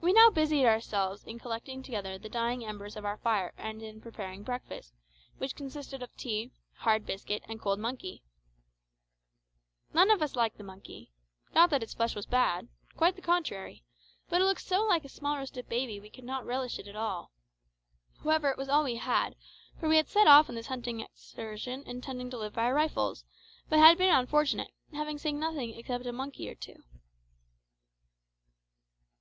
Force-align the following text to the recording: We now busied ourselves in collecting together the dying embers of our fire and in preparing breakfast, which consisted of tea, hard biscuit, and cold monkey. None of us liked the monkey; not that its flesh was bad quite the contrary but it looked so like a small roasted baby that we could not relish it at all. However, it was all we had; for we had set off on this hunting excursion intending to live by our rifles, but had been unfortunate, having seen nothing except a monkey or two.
We 0.00 0.12
now 0.12 0.30
busied 0.30 0.66
ourselves 0.66 1.24
in 1.24 1.40
collecting 1.40 1.82
together 1.82 2.16
the 2.16 2.28
dying 2.28 2.64
embers 2.64 2.94
of 2.94 3.04
our 3.04 3.16
fire 3.16 3.52
and 3.56 3.82
in 3.82 4.00
preparing 4.00 4.44
breakfast, 4.44 4.94
which 5.38 5.56
consisted 5.56 6.00
of 6.00 6.14
tea, 6.16 6.52
hard 6.76 7.04
biscuit, 7.04 7.42
and 7.48 7.60
cold 7.60 7.80
monkey. 7.80 8.22
None 9.92 10.12
of 10.12 10.22
us 10.22 10.36
liked 10.36 10.58
the 10.58 10.62
monkey; 10.64 11.10
not 11.56 11.70
that 11.70 11.82
its 11.82 11.92
flesh 11.92 12.14
was 12.14 12.24
bad 12.24 12.68
quite 12.96 13.16
the 13.16 13.20
contrary 13.22 13.82
but 14.28 14.40
it 14.40 14.44
looked 14.44 14.60
so 14.60 14.82
like 14.84 15.04
a 15.04 15.08
small 15.08 15.38
roasted 15.38 15.68
baby 15.68 15.98
that 15.98 16.02
we 16.02 16.10
could 16.10 16.22
not 16.22 16.46
relish 16.46 16.78
it 16.78 16.86
at 16.86 16.94
all. 16.96 17.32
However, 18.22 18.50
it 18.50 18.56
was 18.58 18.68
all 18.68 18.84
we 18.84 18.94
had; 18.96 19.34
for 19.80 19.88
we 19.88 19.96
had 19.96 20.08
set 20.08 20.28
off 20.28 20.48
on 20.48 20.54
this 20.54 20.68
hunting 20.68 21.00
excursion 21.00 21.82
intending 21.84 22.30
to 22.30 22.38
live 22.38 22.52
by 22.52 22.66
our 22.66 22.74
rifles, 22.74 23.24
but 23.68 23.80
had 23.80 23.98
been 23.98 24.14
unfortunate, 24.14 24.70
having 24.92 25.18
seen 25.18 25.40
nothing 25.40 25.74
except 25.76 26.06
a 26.06 26.12
monkey 26.12 26.48
or 26.48 26.54
two. 26.54 26.84